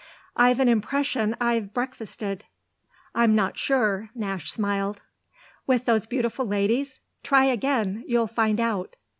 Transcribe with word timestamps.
"I've 0.35 0.59
an 0.59 0.67
impression 0.67 1.35
I've 1.39 1.75
breakfasted 1.75 2.45
I'm 3.13 3.35
not 3.35 3.55
sure," 3.59 4.09
Nash 4.15 4.51
smiled. 4.51 5.03
"With 5.67 5.85
those 5.85 6.07
beautiful 6.07 6.47
ladies? 6.47 7.01
Try 7.21 7.45
again 7.45 8.03
you'll 8.07 8.25
find 8.25 8.59
out." 8.59 8.95